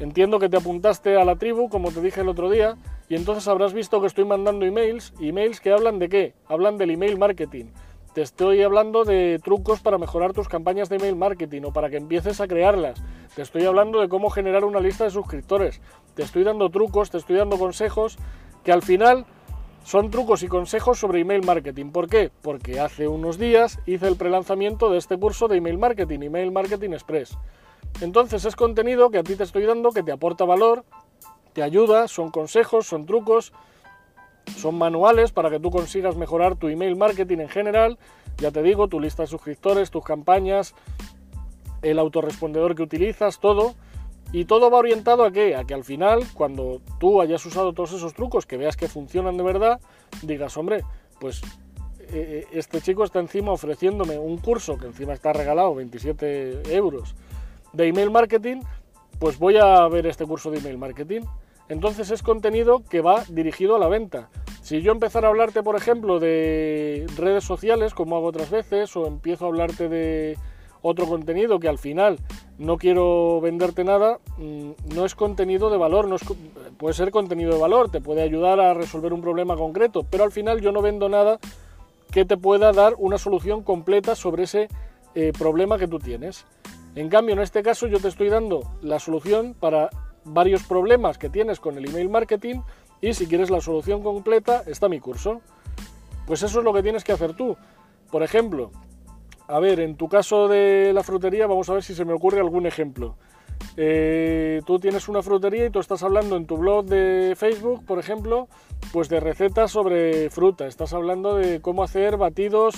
Entiendo 0.00 0.38
que 0.38 0.48
te 0.48 0.56
apuntaste 0.56 1.18
a 1.18 1.24
la 1.26 1.36
tribu, 1.36 1.68
como 1.68 1.90
te 1.90 2.00
dije 2.00 2.22
el 2.22 2.30
otro 2.30 2.48
día, 2.48 2.78
y 3.10 3.14
entonces 3.14 3.46
habrás 3.46 3.74
visto 3.74 4.00
que 4.00 4.06
estoy 4.06 4.24
mandando 4.24 4.64
emails, 4.64 5.12
emails 5.20 5.60
que 5.60 5.70
hablan 5.70 5.98
de 5.98 6.08
qué? 6.08 6.34
Hablan 6.48 6.78
del 6.78 6.92
email 6.92 7.18
marketing 7.18 7.66
te 8.14 8.20
estoy 8.20 8.62
hablando 8.62 9.04
de 9.04 9.40
trucos 9.42 9.80
para 9.80 9.96
mejorar 9.96 10.34
tus 10.34 10.46
campañas 10.46 10.90
de 10.90 10.96
email 10.96 11.16
marketing 11.16 11.62
o 11.64 11.72
para 11.72 11.88
que 11.88 11.96
empieces 11.96 12.42
a 12.42 12.46
crearlas. 12.46 13.02
Te 13.34 13.40
estoy 13.40 13.64
hablando 13.64 14.00
de 14.02 14.08
cómo 14.10 14.28
generar 14.28 14.64
una 14.64 14.80
lista 14.80 15.04
de 15.04 15.10
suscriptores. 15.10 15.80
Te 16.14 16.22
estoy 16.22 16.44
dando 16.44 16.68
trucos, 16.68 17.10
te 17.10 17.16
estoy 17.16 17.36
dando 17.36 17.58
consejos 17.58 18.18
que 18.64 18.72
al 18.72 18.82
final 18.82 19.24
son 19.84 20.10
trucos 20.10 20.42
y 20.42 20.48
consejos 20.48 20.98
sobre 20.98 21.20
email 21.20 21.44
marketing. 21.44 21.90
¿Por 21.90 22.08
qué? 22.08 22.30
Porque 22.42 22.80
hace 22.80 23.08
unos 23.08 23.38
días 23.38 23.78
hice 23.86 24.08
el 24.08 24.16
prelanzamiento 24.16 24.90
de 24.90 24.98
este 24.98 25.18
curso 25.18 25.48
de 25.48 25.56
email 25.56 25.78
marketing, 25.78 26.20
Email 26.22 26.52
Marketing 26.52 26.90
Express. 26.90 27.36
Entonces 28.00 28.44
es 28.44 28.56
contenido 28.56 29.10
que 29.10 29.18
a 29.18 29.22
ti 29.22 29.36
te 29.36 29.44
estoy 29.44 29.64
dando 29.64 29.90
que 29.90 30.02
te 30.02 30.12
aporta 30.12 30.44
valor, 30.44 30.84
te 31.52 31.62
ayuda, 31.62 32.08
son 32.08 32.30
consejos, 32.30 32.86
son 32.86 33.06
trucos 33.06 33.52
son 34.56 34.76
manuales 34.76 35.32
para 35.32 35.50
que 35.50 35.60
tú 35.60 35.70
consigas 35.70 36.16
mejorar 36.16 36.56
tu 36.56 36.68
email 36.68 36.96
marketing 36.96 37.38
en 37.38 37.48
general. 37.48 37.98
Ya 38.38 38.50
te 38.50 38.62
digo, 38.62 38.88
tu 38.88 39.00
lista 39.00 39.22
de 39.22 39.28
suscriptores, 39.28 39.90
tus 39.90 40.04
campañas, 40.04 40.74
el 41.82 41.98
autorrespondedor 41.98 42.74
que 42.74 42.82
utilizas, 42.82 43.40
todo. 43.40 43.74
Y 44.32 44.46
todo 44.46 44.70
va 44.70 44.78
orientado 44.78 45.24
a 45.24 45.30
qué? 45.30 45.54
A 45.54 45.64
que 45.64 45.74
al 45.74 45.84
final, 45.84 46.24
cuando 46.32 46.80
tú 46.98 47.20
hayas 47.20 47.44
usado 47.44 47.74
todos 47.74 47.92
esos 47.92 48.14
trucos, 48.14 48.46
que 48.46 48.56
veas 48.56 48.76
que 48.76 48.88
funcionan 48.88 49.36
de 49.36 49.42
verdad, 49.42 49.80
digas, 50.22 50.56
hombre, 50.56 50.84
pues 51.20 51.42
eh, 51.98 52.08
eh, 52.12 52.46
este 52.52 52.80
chico 52.80 53.04
está 53.04 53.20
encima 53.20 53.52
ofreciéndome 53.52 54.18
un 54.18 54.38
curso 54.38 54.78
que 54.78 54.86
encima 54.86 55.12
está 55.12 55.34
regalado, 55.34 55.74
27 55.74 56.74
euros, 56.74 57.14
de 57.74 57.88
email 57.88 58.10
marketing, 58.10 58.62
pues 59.18 59.38
voy 59.38 59.58
a 59.58 59.86
ver 59.88 60.06
este 60.06 60.24
curso 60.24 60.50
de 60.50 60.58
email 60.58 60.78
marketing. 60.78 61.22
Entonces 61.68 62.10
es 62.10 62.22
contenido 62.22 62.82
que 62.88 63.02
va 63.02 63.24
dirigido 63.28 63.76
a 63.76 63.78
la 63.78 63.88
venta. 63.88 64.30
Si 64.62 64.80
yo 64.80 64.92
empezara 64.92 65.28
a 65.28 65.30
hablarte, 65.30 65.62
por 65.62 65.76
ejemplo, 65.76 66.20
de 66.20 67.06
redes 67.16 67.44
sociales, 67.44 67.94
como 67.94 68.16
hago 68.16 68.26
otras 68.26 68.50
veces, 68.50 68.96
o 68.96 69.06
empiezo 69.06 69.44
a 69.44 69.48
hablarte 69.48 69.88
de 69.88 70.38
otro 70.82 71.06
contenido 71.06 71.60
que 71.60 71.68
al 71.68 71.78
final 71.78 72.18
no 72.62 72.78
quiero 72.78 73.40
venderte 73.40 73.82
nada, 73.82 74.20
mm, 74.38 74.94
no 74.94 75.04
es 75.04 75.16
contenido 75.16 75.68
de 75.68 75.78
valor, 75.78 76.06
no 76.06 76.16
puede 76.78 76.94
ser 76.94 77.10
contenido 77.10 77.52
de 77.52 77.58
valor, 77.58 77.90
te 77.90 78.00
puede 78.00 78.22
ayudar 78.22 78.60
a 78.60 78.72
resolver 78.72 79.12
un 79.12 79.20
problema 79.20 79.56
concreto, 79.56 80.06
pero 80.08 80.22
al 80.22 80.30
final 80.30 80.60
yo 80.60 80.70
no 80.70 80.80
vendo 80.80 81.08
nada 81.08 81.40
que 82.12 82.24
te 82.24 82.36
pueda 82.36 82.72
dar 82.72 82.94
una 82.98 83.18
solución 83.18 83.64
completa 83.64 84.14
sobre 84.14 84.44
ese 84.44 84.68
eh, 85.16 85.32
problema 85.36 85.76
que 85.76 85.88
tú 85.88 85.98
tienes. 85.98 86.46
En 86.94 87.08
cambio, 87.08 87.32
en 87.32 87.40
este 87.40 87.64
caso 87.64 87.88
yo 87.88 87.98
te 87.98 88.06
estoy 88.06 88.28
dando 88.28 88.62
la 88.80 89.00
solución 89.00 89.56
para 89.58 89.90
varios 90.24 90.62
problemas 90.62 91.18
que 91.18 91.30
tienes 91.30 91.58
con 91.58 91.76
el 91.76 91.88
email 91.88 92.10
marketing 92.10 92.60
y 93.00 93.14
si 93.14 93.26
quieres 93.26 93.50
la 93.50 93.60
solución 93.60 94.04
completa 94.04 94.62
está 94.66 94.88
mi 94.88 95.00
curso. 95.00 95.40
Pues 96.28 96.44
eso 96.44 96.60
es 96.60 96.64
lo 96.64 96.72
que 96.72 96.84
tienes 96.84 97.02
que 97.02 97.10
hacer 97.10 97.34
tú. 97.34 97.56
Por 98.12 98.22
ejemplo, 98.22 98.70
a 99.48 99.60
ver, 99.60 99.80
en 99.80 99.96
tu 99.96 100.08
caso 100.08 100.48
de 100.48 100.92
la 100.94 101.02
frutería 101.02 101.46
vamos 101.46 101.68
a 101.68 101.74
ver 101.74 101.82
si 101.82 101.94
se 101.94 102.04
me 102.04 102.12
ocurre 102.12 102.40
algún 102.40 102.66
ejemplo. 102.66 103.16
Eh, 103.76 104.60
tú 104.66 104.78
tienes 104.78 105.08
una 105.08 105.22
frutería 105.22 105.66
y 105.66 105.70
tú 105.70 105.80
estás 105.80 106.02
hablando 106.02 106.36
en 106.36 106.46
tu 106.46 106.56
blog 106.56 106.84
de 106.86 107.34
Facebook, 107.36 107.84
por 107.86 107.98
ejemplo, 107.98 108.48
pues 108.92 109.08
de 109.08 109.20
recetas 109.20 109.70
sobre 109.70 110.30
fruta. 110.30 110.66
Estás 110.66 110.92
hablando 110.92 111.36
de 111.36 111.60
cómo 111.60 111.82
hacer 111.82 112.16
batidos 112.16 112.74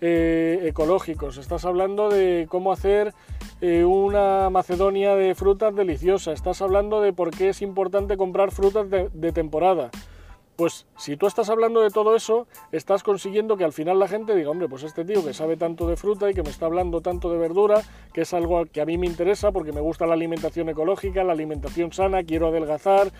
eh, 0.00 0.60
ecológicos. 0.64 1.38
Estás 1.38 1.64
hablando 1.64 2.08
de 2.08 2.46
cómo 2.48 2.72
hacer 2.72 3.12
eh, 3.60 3.84
una 3.84 4.48
Macedonia 4.50 5.14
de 5.14 5.34
frutas 5.34 5.74
deliciosa. 5.74 6.32
Estás 6.32 6.62
hablando 6.62 7.00
de 7.00 7.12
por 7.12 7.30
qué 7.30 7.50
es 7.50 7.62
importante 7.62 8.16
comprar 8.16 8.50
frutas 8.50 8.88
de, 8.90 9.08
de 9.12 9.32
temporada. 9.32 9.90
Pues 10.58 10.86
si 10.96 11.16
tú 11.16 11.28
estás 11.28 11.50
hablando 11.50 11.82
de 11.82 11.90
todo 11.90 12.16
eso, 12.16 12.48
estás 12.72 13.04
consiguiendo 13.04 13.56
que 13.56 13.62
al 13.62 13.72
final 13.72 14.00
la 14.00 14.08
gente 14.08 14.34
diga, 14.34 14.50
hombre, 14.50 14.68
pues 14.68 14.82
este 14.82 15.04
tío 15.04 15.24
que 15.24 15.32
sabe 15.32 15.56
tanto 15.56 15.86
de 15.86 15.94
fruta 15.94 16.28
y 16.28 16.34
que 16.34 16.42
me 16.42 16.50
está 16.50 16.66
hablando 16.66 17.00
tanto 17.00 17.30
de 17.30 17.38
verdura, 17.38 17.80
que 18.12 18.22
es 18.22 18.34
algo 18.34 18.66
que 18.66 18.80
a 18.80 18.84
mí 18.84 18.98
me 18.98 19.06
interesa 19.06 19.52
porque 19.52 19.70
me 19.70 19.80
gusta 19.80 20.04
la 20.04 20.14
alimentación 20.14 20.68
ecológica, 20.68 21.22
la 21.22 21.32
alimentación 21.32 21.92
sana, 21.92 22.24
quiero 22.24 22.48
adelgazar, 22.48 23.12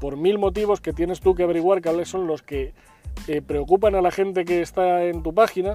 por 0.00 0.16
mil 0.16 0.38
motivos 0.38 0.80
que 0.80 0.92
tienes 0.92 1.18
tú 1.18 1.34
que 1.34 1.42
averiguar 1.42 1.82
cuáles 1.82 2.08
son 2.08 2.28
los 2.28 2.42
que 2.42 2.72
eh, 3.26 3.42
preocupan 3.42 3.96
a 3.96 4.00
la 4.00 4.12
gente 4.12 4.44
que 4.44 4.62
está 4.62 5.02
en 5.06 5.24
tu 5.24 5.34
página, 5.34 5.74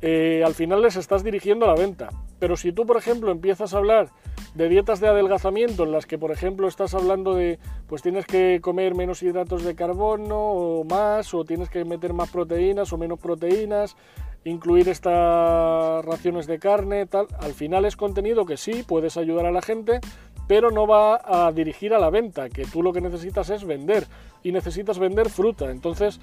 eh, 0.00 0.42
al 0.42 0.54
final 0.54 0.80
les 0.80 0.96
estás 0.96 1.22
dirigiendo 1.22 1.66
a 1.66 1.68
la 1.68 1.74
venta. 1.74 2.08
Pero 2.44 2.58
si 2.58 2.72
tú, 2.72 2.84
por 2.84 2.98
ejemplo, 2.98 3.30
empiezas 3.30 3.72
a 3.72 3.78
hablar 3.78 4.10
de 4.54 4.68
dietas 4.68 5.00
de 5.00 5.08
adelgazamiento 5.08 5.84
en 5.84 5.92
las 5.92 6.04
que, 6.04 6.18
por 6.18 6.30
ejemplo, 6.30 6.68
estás 6.68 6.92
hablando 6.92 7.34
de, 7.34 7.58
pues 7.86 8.02
tienes 8.02 8.26
que 8.26 8.58
comer 8.60 8.94
menos 8.94 9.22
hidratos 9.22 9.64
de 9.64 9.74
carbono 9.74 10.36
o 10.36 10.84
más, 10.84 11.32
o 11.32 11.46
tienes 11.46 11.70
que 11.70 11.86
meter 11.86 12.12
más 12.12 12.28
proteínas 12.28 12.92
o 12.92 12.98
menos 12.98 13.18
proteínas, 13.18 13.96
incluir 14.44 14.90
estas 14.90 16.04
raciones 16.04 16.46
de 16.46 16.58
carne, 16.58 17.06
tal, 17.06 17.28
al 17.40 17.54
final 17.54 17.86
es 17.86 17.96
contenido 17.96 18.44
que 18.44 18.58
sí, 18.58 18.84
puedes 18.86 19.16
ayudar 19.16 19.46
a 19.46 19.50
la 19.50 19.62
gente, 19.62 20.00
pero 20.46 20.70
no 20.70 20.86
va 20.86 21.20
a 21.24 21.52
dirigir 21.52 21.94
a 21.94 21.98
la 21.98 22.10
venta, 22.10 22.48
que 22.48 22.64
tú 22.64 22.82
lo 22.82 22.92
que 22.92 23.00
necesitas 23.00 23.50
es 23.50 23.64
vender 23.64 24.06
y 24.42 24.52
necesitas 24.52 24.98
vender 24.98 25.30
fruta. 25.30 25.70
Entonces, 25.70 26.20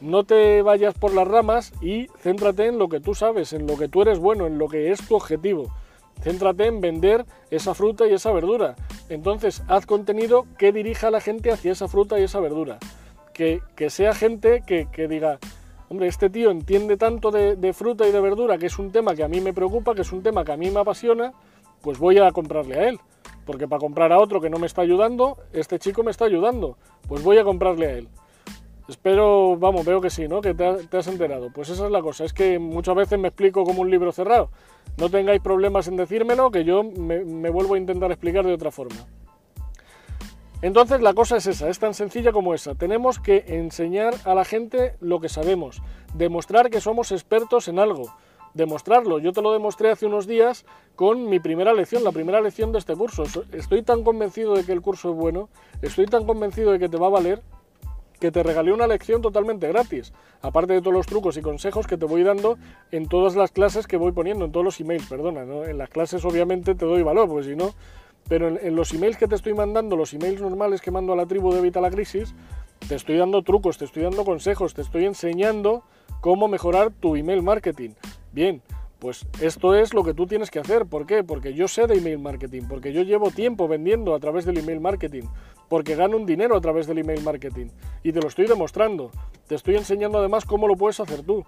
no 0.00 0.24
te 0.24 0.62
vayas 0.62 0.94
por 0.94 1.14
las 1.14 1.26
ramas 1.26 1.72
y 1.80 2.06
céntrate 2.18 2.66
en 2.66 2.78
lo 2.78 2.88
que 2.88 3.00
tú 3.00 3.14
sabes, 3.14 3.52
en 3.52 3.66
lo 3.66 3.76
que 3.76 3.88
tú 3.88 4.02
eres 4.02 4.18
bueno, 4.18 4.46
en 4.46 4.58
lo 4.58 4.68
que 4.68 4.92
es 4.92 5.06
tu 5.06 5.16
objetivo. 5.16 5.72
Céntrate 6.22 6.66
en 6.66 6.80
vender 6.80 7.26
esa 7.50 7.74
fruta 7.74 8.06
y 8.06 8.14
esa 8.14 8.32
verdura. 8.32 8.76
Entonces, 9.08 9.62
haz 9.68 9.84
contenido 9.86 10.46
que 10.58 10.72
dirija 10.72 11.08
a 11.08 11.10
la 11.10 11.20
gente 11.20 11.50
hacia 11.50 11.72
esa 11.72 11.88
fruta 11.88 12.18
y 12.18 12.22
esa 12.22 12.40
verdura. 12.40 12.78
Que, 13.34 13.60
sea 13.90 14.14
gente 14.14 14.62
que, 14.66 15.08
diga, 15.08 15.38
hombre, 15.90 16.08
este 16.08 16.30
tío 16.30 16.50
entiende 16.50 16.96
tanto 16.96 17.30
de, 17.30 17.56
de 17.56 17.72
fruta 17.74 18.08
y 18.08 18.12
de 18.12 18.20
verdura, 18.20 18.56
que 18.56 18.66
es 18.66 18.78
un 18.78 18.92
tema 18.92 19.14
que 19.14 19.24
a 19.24 19.28
mí 19.28 19.42
me 19.42 19.52
preocupa, 19.52 19.94
que 19.94 20.00
es 20.00 20.12
un 20.12 20.22
tema 20.22 20.42
que 20.42 20.52
a 20.52 20.56
mí 20.56 20.70
me 20.70 20.80
apasiona, 20.80 21.32
pues 21.82 21.98
voy 21.98 22.18
a 22.18 22.32
comprarle 22.32 22.76
a 22.76 22.88
él. 22.88 22.98
Porque 23.46 23.68
para 23.68 23.80
comprar 23.80 24.12
a 24.12 24.18
otro 24.18 24.40
que 24.40 24.50
no 24.50 24.58
me 24.58 24.66
está 24.66 24.82
ayudando, 24.82 25.38
este 25.52 25.78
chico 25.78 26.02
me 26.02 26.10
está 26.10 26.26
ayudando. 26.26 26.76
Pues 27.08 27.22
voy 27.22 27.38
a 27.38 27.44
comprarle 27.44 27.86
a 27.86 27.92
él. 27.92 28.08
Espero, 28.88 29.56
vamos, 29.56 29.86
veo 29.86 30.00
que 30.00 30.10
sí, 30.10 30.28
¿no? 30.28 30.40
Que 30.40 30.52
te, 30.52 30.96
has 30.96 31.06
enterado. 31.06 31.50
Pues 31.54 31.68
esa 31.70 31.86
es 31.86 31.92
la 31.92 32.02
cosa, 32.02 32.24
es 32.24 32.32
que 32.32 32.58
muchas 32.58 32.94
veces 32.94 33.18
me 33.18 33.28
explico 33.28 33.64
como 33.64 33.82
un 33.82 33.90
libro 33.90 34.12
cerrado. 34.12 34.50
No 34.98 35.08
tengáis 35.08 35.40
problemas 35.40 35.88
en 35.88 35.96
decírmelo, 35.96 36.50
que 36.50 36.64
yo 36.64 36.82
me, 36.82 37.24
me 37.24 37.50
vuelvo 37.50 37.74
a 37.74 37.78
intentar 37.78 38.10
explicar 38.10 38.44
de 38.44 38.52
otra 38.52 38.70
forma. 38.70 39.06
Entonces 40.62 41.00
la 41.00 41.14
cosa 41.14 41.36
es 41.36 41.46
esa, 41.46 41.68
es 41.68 41.78
tan 41.78 41.94
sencilla 41.94 42.32
como 42.32 42.54
esa. 42.54 42.74
Tenemos 42.74 43.20
que 43.20 43.44
enseñar 43.46 44.14
a 44.24 44.34
la 44.34 44.44
gente 44.44 44.96
lo 45.00 45.20
que 45.20 45.28
sabemos, 45.28 45.82
demostrar 46.14 46.70
que 46.70 46.80
somos 46.80 47.12
expertos 47.12 47.68
en 47.68 47.78
algo 47.78 48.12
demostrarlo. 48.56 49.18
Yo 49.18 49.32
te 49.32 49.42
lo 49.42 49.52
demostré 49.52 49.90
hace 49.90 50.06
unos 50.06 50.26
días 50.26 50.64
con 50.96 51.28
mi 51.28 51.38
primera 51.38 51.74
lección, 51.74 52.02
la 52.02 52.12
primera 52.12 52.40
lección 52.40 52.72
de 52.72 52.78
este 52.78 52.96
curso. 52.96 53.24
Estoy 53.52 53.82
tan 53.82 54.02
convencido 54.02 54.54
de 54.56 54.64
que 54.64 54.72
el 54.72 54.80
curso 54.80 55.10
es 55.10 55.16
bueno, 55.16 55.48
estoy 55.82 56.06
tan 56.06 56.24
convencido 56.24 56.72
de 56.72 56.78
que 56.78 56.88
te 56.88 56.96
va 56.96 57.06
a 57.06 57.10
valer, 57.10 57.42
que 58.18 58.30
te 58.32 58.42
regalé 58.42 58.72
una 58.72 58.86
lección 58.86 59.20
totalmente 59.20 59.68
gratis, 59.68 60.14
aparte 60.40 60.72
de 60.72 60.80
todos 60.80 60.94
los 60.94 61.06
trucos 61.06 61.36
y 61.36 61.42
consejos 61.42 61.86
que 61.86 61.98
te 61.98 62.06
voy 62.06 62.22
dando 62.22 62.56
en 62.90 63.08
todas 63.08 63.36
las 63.36 63.52
clases 63.52 63.86
que 63.86 63.98
voy 63.98 64.12
poniendo, 64.12 64.46
en 64.46 64.52
todos 64.52 64.64
los 64.64 64.80
emails, 64.80 65.06
perdona, 65.06 65.42
en 65.42 65.76
las 65.76 65.90
clases 65.90 66.24
obviamente 66.24 66.74
te 66.74 66.86
doy 66.86 67.02
valor, 67.02 67.28
pues 67.28 67.44
si 67.44 67.54
no, 67.54 67.74
pero 68.28 68.48
en, 68.48 68.74
los 68.74 68.92
emails 68.94 69.18
que 69.18 69.28
te 69.28 69.34
estoy 69.34 69.52
mandando, 69.52 69.96
los 69.96 70.14
emails 70.14 70.40
normales 70.40 70.80
que 70.80 70.90
mando 70.90 71.12
a 71.12 71.16
la 71.16 71.26
tribu 71.26 71.52
de 71.52 71.58
Evita 71.58 71.82
la 71.82 71.90
Crisis, 71.90 72.34
te 72.88 72.94
estoy 72.94 73.18
dando 73.18 73.42
trucos, 73.42 73.76
te 73.78 73.84
estoy 73.84 74.02
dando 74.02 74.24
consejos, 74.24 74.72
te 74.74 74.82
estoy 74.82 75.04
enseñando 75.04 75.84
cómo 76.20 76.48
mejorar 76.48 76.90
tu 76.90 77.16
email 77.16 77.42
marketing. 77.42 77.90
Bien, 78.36 78.60
pues 78.98 79.26
esto 79.40 79.74
es 79.74 79.94
lo 79.94 80.04
que 80.04 80.12
tú 80.12 80.26
tienes 80.26 80.50
que 80.50 80.58
hacer. 80.58 80.84
¿Por 80.84 81.06
qué? 81.06 81.24
Porque 81.24 81.54
yo 81.54 81.68
sé 81.68 81.86
de 81.86 81.96
email 81.96 82.18
marketing, 82.18 82.64
porque 82.68 82.92
yo 82.92 83.00
llevo 83.00 83.30
tiempo 83.30 83.66
vendiendo 83.66 84.14
a 84.14 84.20
través 84.20 84.44
del 84.44 84.58
email 84.58 84.78
marketing, 84.78 85.22
porque 85.70 85.96
gano 85.96 86.18
un 86.18 86.26
dinero 86.26 86.54
a 86.54 86.60
través 86.60 86.86
del 86.86 86.98
email 86.98 87.24
marketing 87.24 87.68
y 88.02 88.12
te 88.12 88.20
lo 88.20 88.28
estoy 88.28 88.46
demostrando. 88.46 89.10
Te 89.46 89.54
estoy 89.54 89.76
enseñando 89.76 90.18
además 90.18 90.44
cómo 90.44 90.68
lo 90.68 90.76
puedes 90.76 91.00
hacer 91.00 91.22
tú. 91.22 91.46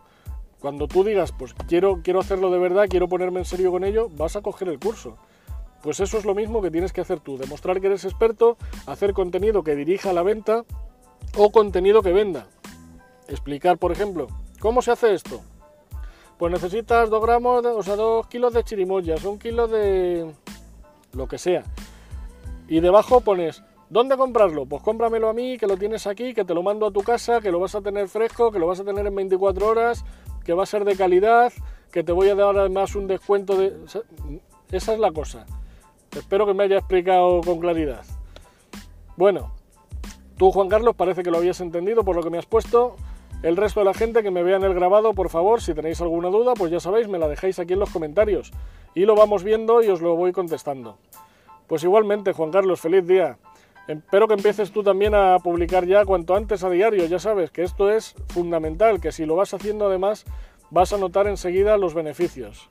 Cuando 0.61 0.89
tú 0.89 1.05
digas, 1.05 1.31
pues 1.31 1.53
quiero, 1.53 2.01
quiero 2.03 2.21
hacerlo 2.21 2.51
de 2.51 2.59
verdad, 2.59 2.87
quiero 2.89 3.07
ponerme 3.07 3.41
en 3.41 3.45
serio 3.45 3.71
con 3.71 3.85
ello, 3.85 4.09
vas 4.17 4.37
a 4.37 4.41
coger 4.41 4.69
el 4.69 4.79
curso. 4.79 5.19
Pues 5.83 6.01
eso 6.01 6.17
es 6.17 6.25
lo 6.25 6.35
mismo 6.35 6.63
que 6.63 6.71
tienes 6.71 6.95
que 6.95 7.03
hacer 7.03 7.21
tú, 7.21 7.37
demostrar 7.37 7.83
que 7.83 7.89
eres 7.89 8.07
experto, 8.07 8.57
hacer 8.87 9.13
contenido 9.13 9.63
que 9.63 9.77
dirija 9.77 10.09
a 10.09 10.15
la 10.15 10.23
venta 10.23 10.65
o 11.37 11.53
contenido 11.53 12.01
que 12.01 12.15
venda. 12.15 12.47
Explicar, 13.29 13.77
por 13.77 13.93
ejemplo, 13.93 14.29
¿cómo 14.59 14.81
se 14.81 14.93
hace 14.93 15.13
esto? 15.13 15.43
Pues 16.39 16.53
necesitas 16.53 17.11
2 17.11 17.23
gramos, 17.23 17.67
o 17.67 17.83
sea, 17.83 17.97
2 17.97 18.27
kilos 18.29 18.53
de 18.53 18.63
chirimoyas, 18.63 19.25
un 19.25 19.39
kilo 19.39 19.67
de 19.67 20.33
lo 21.13 21.27
que 21.27 21.37
sea. 21.37 21.65
Y 22.69 22.81
debajo 22.81 23.21
pones, 23.23 23.63
¿dónde 23.91 24.17
comprarlo? 24.17 24.65
Pues 24.67 24.83
cómpramelo 24.83 25.29
a 25.29 25.33
mí, 25.33 25.59
que 25.59 25.67
lo 25.67 25.77
tienes 25.77 26.07
aquí, 26.07 26.35
que 26.35 26.45
te 26.45 26.55
lo 26.55 26.63
mando 26.63 26.87
a 26.87 26.93
tu 26.93 27.03
casa, 27.03 27.41
que 27.41 27.51
lo 27.51 27.59
vas 27.59 27.75
a 27.75 27.81
tener 27.81 28.09
fresco, 28.09 28.53
que 28.53 28.59
lo 28.61 28.69
vas 28.69 28.79
a 28.79 28.85
tener 28.85 29.07
en 29.07 29.15
24 29.15 29.67
horas, 29.67 30.05
que 30.45 30.53
va 30.53 30.63
a 30.63 30.67
ser 30.67 30.85
de 30.85 30.95
calidad, 30.95 31.53
que 31.91 32.05
te 32.05 32.13
voy 32.13 32.29
a 32.29 32.35
dar 32.35 32.57
además 32.57 32.95
un 32.95 33.07
descuento 33.09 33.57
de... 33.57 33.75
Esa 34.71 34.93
es 34.93 34.99
la 35.01 35.11
cosa. 35.11 35.45
Espero 36.17 36.47
que 36.47 36.55
me 36.55 36.65
haya 36.65 36.79
explicado 36.79 37.41
con 37.41 37.59
claridad. 37.59 38.05
Bueno, 39.17 39.53
tú 40.37 40.53
Juan 40.53 40.69
Carlos 40.69 40.95
parece 40.95 41.23
que 41.23 41.31
lo 41.31 41.39
habías 41.39 41.61
entendido 41.61 42.05
por 42.05 42.15
lo 42.15 42.23
que 42.23 42.31
me 42.31 42.39
has 42.39 42.47
puesto. 42.47 42.97
El 43.43 43.57
resto 43.57 43.81
de 43.81 43.87
la 43.87 43.95
gente 43.95 44.25
que 44.25 44.33
me 44.33 44.43
vea 44.43 44.57
en 44.57 44.65
el 44.65 44.75
grabado, 44.75 45.15
por 45.15 45.31
favor, 45.31 45.63
si 45.63 45.73
tenéis 45.73 46.01
alguna 46.01 46.29
duda, 46.29 46.55
pues 46.55 46.73
ya 46.73 46.81
sabéis, 46.81 47.07
me 47.07 47.19
la 47.19 47.29
dejáis 47.29 47.61
aquí 47.61 47.75
en 47.75 47.79
los 47.79 47.91
comentarios. 47.91 48.53
Y 48.95 49.05
lo 49.05 49.15
vamos 49.15 49.45
viendo 49.45 49.81
y 49.81 49.89
os 49.89 50.01
lo 50.01 50.17
voy 50.17 50.33
contestando. 50.33 50.99
Pues 51.69 51.85
igualmente, 51.85 52.33
Juan 52.33 52.51
Carlos, 52.51 52.81
feliz 52.81 53.07
día. 53.07 53.39
Espero 53.87 54.27
que 54.27 54.35
empieces 54.35 54.73
tú 54.73 54.83
también 54.83 55.15
a 55.15 55.39
publicar 55.39 55.87
ya 55.87 56.05
cuanto 56.05 56.35
antes 56.35 56.65
a 56.65 56.71
diario. 56.71 57.07
Ya 57.07 57.21
sabes 57.21 57.53
que 57.53 57.63
esto 57.63 57.91
es 57.91 58.17
fundamental, 58.27 59.01
que 59.01 59.13
si 59.13 59.25
lo 59.25 59.37
vas 59.37 59.55
haciendo 59.55 59.87
además 59.87 60.25
vas 60.71 60.93
a 60.93 60.99
notar 60.99 61.29
enseguida 61.29 61.79
los 61.79 61.95
beneficios. 61.95 62.71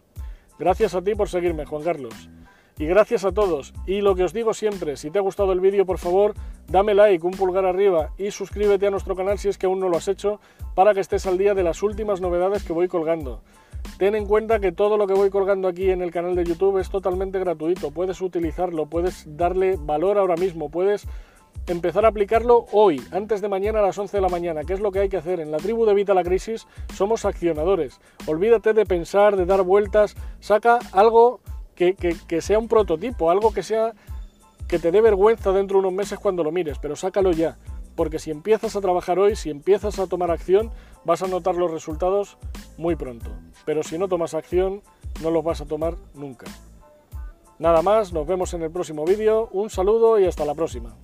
Gracias 0.60 0.96
a 0.96 1.02
ti 1.02 1.16
por 1.16 1.30
seguirme, 1.30 1.66
Juan 1.66 1.84
Carlos. 1.84 2.30
Y 2.80 2.86
gracias 2.86 3.26
a 3.26 3.32
todos. 3.32 3.74
Y 3.88 4.02
lo 4.02 4.16
que 4.16 4.24
os 4.24 4.34
digo 4.34 4.54
siempre, 4.54 4.98
si 4.98 5.10
te 5.10 5.18
ha 5.18 5.22
gustado 5.22 5.52
el 5.52 5.60
vídeo, 5.60 5.86
por 5.86 5.98
favor, 5.98 6.36
dame 6.68 6.94
like, 6.94 7.26
un 7.26 7.34
pulgar 7.34 7.66
arriba 7.66 8.12
y 8.18 8.30
suscríbete 8.30 8.86
a 8.86 8.92
nuestro 8.92 9.16
canal 9.16 9.40
si 9.40 9.50
es 9.50 9.58
que 9.58 9.66
aún 9.66 9.80
no 9.80 9.90
lo 9.90 9.98
has 9.98 10.08
hecho, 10.08 10.40
para 10.76 10.94
que 10.94 11.00
estés 11.00 11.26
al 11.26 11.40
día 11.40 11.56
de 11.56 11.64
las 11.64 11.82
últimas 11.82 12.22
novedades 12.22 12.64
que 12.64 12.74
voy 12.74 12.88
colgando. 12.88 13.42
Ten 13.98 14.14
en 14.14 14.28
cuenta 14.28 14.60
que 14.60 14.72
todo 14.72 14.98
lo 14.98 15.08
que 15.08 15.14
voy 15.14 15.32
colgando 15.32 15.68
aquí 15.68 15.90
en 15.90 16.04
el 16.04 16.12
canal 16.12 16.36
de 16.36 16.44
YouTube 16.44 16.78
es 16.78 16.90
totalmente 16.90 17.40
gratuito. 17.40 17.90
Puedes 17.90 18.22
utilizarlo, 18.22 18.86
puedes 18.86 19.26
darle 19.36 19.76
valor 19.80 20.20
ahora 20.20 20.36
mismo, 20.36 20.70
puedes 20.70 21.08
empezar 21.66 22.06
a 22.06 22.10
aplicarlo 22.10 22.66
hoy, 22.72 23.02
antes 23.12 23.42
de 23.42 23.50
mañana 23.50 23.80
a 23.80 23.82
las 23.82 23.98
11 23.98 24.18
de 24.18 24.22
la 24.22 24.30
mañana, 24.30 24.64
que 24.64 24.74
es 24.74 24.80
lo 24.80 24.92
que 24.92 25.00
hay 25.00 25.10
que 25.10 25.18
hacer. 25.18 25.40
En 25.40 25.52
la 25.52 25.58
tribu 25.58 25.86
de 25.86 25.94
Evita 25.94 26.14
la 26.14 26.24
Crisis 26.24 26.68
somos 26.94 27.26
accionadores. 27.26 28.00
Olvídate 28.28 28.74
de 28.74 28.86
pensar, 28.86 29.36
de 29.36 29.46
dar 29.46 29.64
vueltas, 29.64 30.16
saca 30.40 30.78
algo 30.92 31.40
que, 31.78 32.42
sea 32.42 32.60
un 32.60 32.68
prototipo, 32.68 33.30
algo 33.30 33.54
que 33.54 33.64
sea 33.64 33.94
que 34.68 34.80
te 34.80 34.92
dé 34.92 35.00
vergüenza 35.00 35.52
dentro 35.52 35.76
de 35.78 35.88
unos 35.88 35.94
meses 35.94 36.20
cuando 36.20 36.44
lo 36.44 36.52
mires, 36.52 36.78
pero 36.80 36.96
sácalo 36.96 37.32
ya, 37.32 37.58
porque 37.96 38.20
si 38.20 38.32
empiezas 38.32 38.76
a 38.76 38.82
trabajar 38.82 39.20
hoy, 39.20 39.36
si 39.36 39.50
empiezas 39.50 40.00
a 40.00 40.08
tomar 40.08 40.32
acción, 40.32 40.72
vas 41.06 41.22
a 41.22 41.28
notar 41.28 41.56
los 41.56 41.72
resultados 41.72 42.38
muy 42.78 42.96
pronto. 42.96 43.30
Pero 43.66 43.84
si 43.84 43.98
no 43.98 44.08
tomas 44.08 44.34
acción, 44.34 44.82
no 45.22 45.32
los 45.32 45.44
vas 45.44 45.62
a 45.62 45.66
tomar 45.66 45.96
nunca. 46.14 46.48
Nada 47.60 47.82
más, 47.82 48.12
nos 48.12 48.28
vemos 48.28 48.54
en 48.54 48.64
el 48.64 48.72
próximo 48.72 49.06
vídeo, 49.06 49.50
un 49.52 49.70
saludo 49.70 50.20
y 50.20 50.26
hasta 50.26 50.46
la 50.46 50.54
próxima. 50.54 50.96